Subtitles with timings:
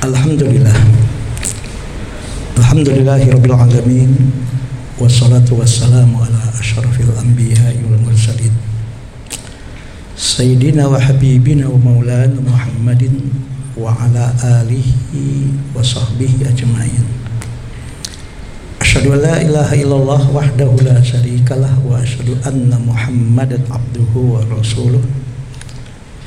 [0.00, 0.72] Alhamdulillah.
[2.56, 4.32] Alhamdulillahirabbil alamin.
[4.96, 8.48] Wassalatu wassalamu ala asyrafil anbiya'i wal mursalin.
[10.16, 13.28] Sayyidina wa habibina wa maulana Muhammadin
[13.76, 14.32] wa ala
[14.64, 17.04] alihi wa sahbihi ajmain.
[18.80, 25.04] Asyhadu an la ilaha illallah wahdahu la syarikalah wa asyhadu anna Muhammadan abduhu wa rasuluh.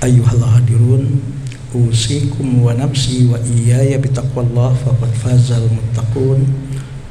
[0.05, 1.32] Ayyuhal hadirun
[1.73, 6.45] wa iyaya bitaqwallah faqad fazal muttaqun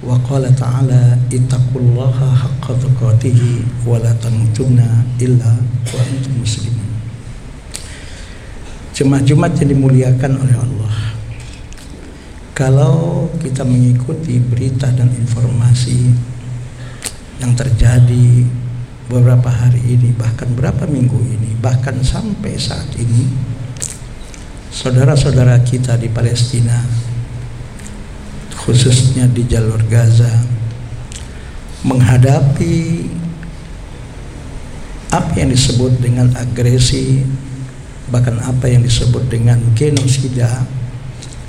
[0.07, 5.59] wa qala ta'ala ittaqullaha haqqa tuqatih wa la tamutunna illa
[5.91, 6.91] wa antum muslimun.
[8.95, 10.95] Jemaah Jumat yang dimuliakan oleh Allah.
[12.55, 16.15] Kalau kita mengikuti berita dan informasi
[17.43, 18.47] yang terjadi
[19.11, 23.52] beberapa hari ini bahkan berapa minggu ini bahkan sampai saat ini
[24.73, 26.81] saudara-saudara kita di Palestina
[28.57, 30.33] khususnya di jalur Gaza
[31.85, 33.05] menghadapi
[35.13, 37.21] apa yang disebut dengan agresi
[38.09, 40.65] bahkan apa yang disebut dengan genosida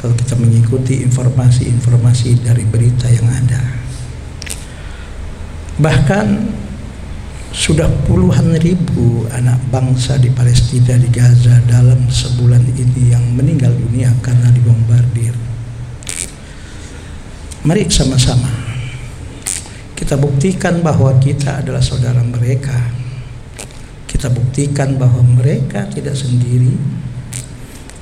[0.03, 3.63] kalau kita mengikuti informasi-informasi dari berita yang ada.
[5.79, 6.25] Bahkan
[7.53, 14.09] sudah puluhan ribu anak bangsa di Palestina di Gaza dalam sebulan ini yang meninggal dunia
[14.25, 15.37] karena dibombardir.
[17.63, 18.49] Mari sama-sama
[19.93, 22.75] kita buktikan bahwa kita adalah saudara mereka.
[24.03, 26.75] Kita buktikan bahwa mereka tidak sendiri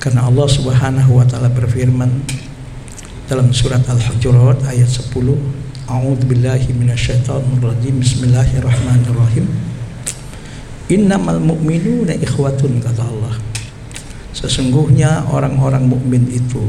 [0.02, 2.10] karena Allah Subhanahu wa taala berfirman
[3.30, 5.14] dalam surat Al-Hujurat ayat 10
[5.92, 8.00] A'udzu billahi minasyaitonir rajim.
[8.00, 9.44] Bismillahirrahmanirrahim.
[10.88, 13.36] Innamal mu'minuna ikhwatun kata Allah.
[14.32, 16.64] Sesungguhnya orang-orang mukmin itu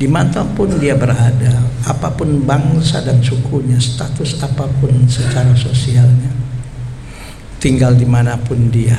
[0.00, 6.32] di mana pun dia berada, apa pun bangsa dan sukunya, status apa pun secara sosialnya,
[7.60, 8.96] tinggal di mana pun dia.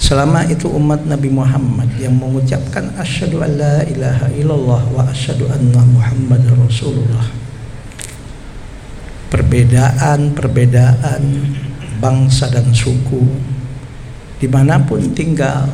[0.00, 5.84] Selama itu umat Nabi Muhammad yang mengucapkan asyhadu an la ilaha illallah wa asyhadu anna
[5.84, 7.47] Muhammadar Rasulullah
[9.28, 11.22] perbedaan-perbedaan
[11.98, 13.22] bangsa dan suku
[14.38, 15.66] di mana pun tinggal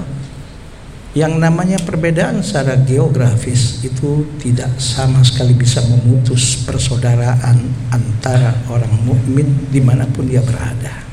[1.14, 7.62] yang namanya perbedaan secara geografis itu tidak sama sekali bisa memutus persaudaraan
[7.94, 11.06] antara orang mukmin di mana pun dia berada.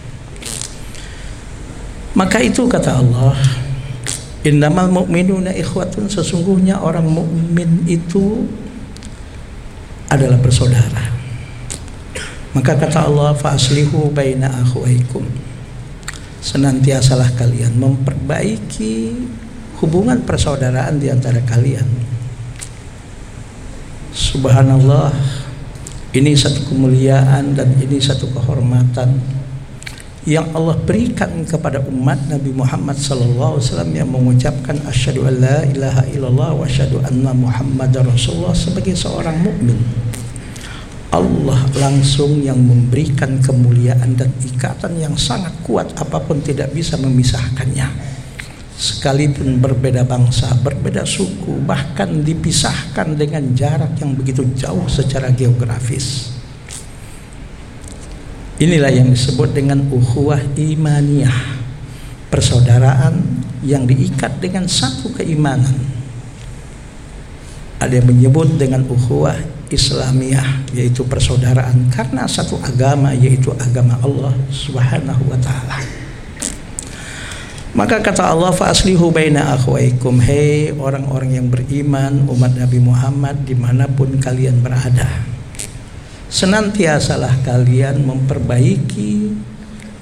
[2.18, 3.38] Maka itu kata Allah,
[4.42, 8.50] Innamal mu'minuna ikhwatun sesungguhnya orang mukmin itu
[10.10, 11.21] adalah bersaudara.
[12.52, 15.24] Maka kata Allah fa'aslihu baina akhwaikum.
[16.42, 19.16] Senantiasalah kalian memperbaiki
[19.80, 21.86] hubungan persaudaraan di antara kalian.
[24.12, 25.16] Subhanallah,
[26.12, 29.16] ini satu kemuliaan dan ini satu kehormatan
[30.28, 36.52] yang Allah berikan kepada umat Nabi Muhammad wasallam yang mengucapkan asyhadu an la ilaha illallah
[36.54, 39.82] wa asyhadu anna muhammadar rasulullah sebagai seorang mukmin.
[41.12, 48.12] Allah langsung yang memberikan kemuliaan dan ikatan yang sangat kuat apa pun tidak bisa memisahkannya
[48.82, 56.34] sekalipun berbeda bangsa, berbeda suku, bahkan dipisahkan dengan jarak yang begitu jauh secara geografis.
[58.58, 61.62] Inilah yang disebut dengan ukhuwah imaniyah,
[62.34, 63.22] persaudaraan
[63.62, 65.78] yang diikat dengan satu keimanan.
[67.78, 69.38] Ada yang menyebut dengan ukhuwah
[69.72, 75.80] Islamiyah yaitu persaudaraan karena satu agama yaitu agama Allah Subhanahu wa taala.
[77.72, 83.56] Maka kata Allah fa aslihu baina akhwaikum hei orang-orang yang beriman umat Nabi Muhammad di
[83.56, 85.08] mana pun kalian berada.
[86.28, 89.32] Senantiasalah kalian memperbaiki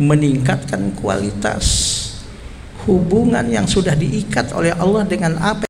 [0.02, 1.66] meningkatkan kualitas
[2.90, 5.69] hubungan yang sudah diikat oleh Allah dengan apa